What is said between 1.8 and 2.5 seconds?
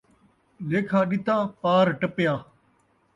ٹپیا